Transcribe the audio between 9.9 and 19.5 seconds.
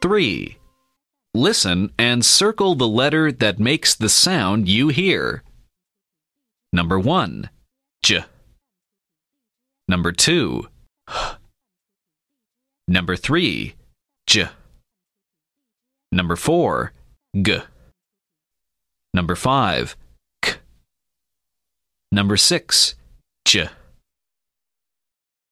2. H. Number 3. J. Number 4. G. Number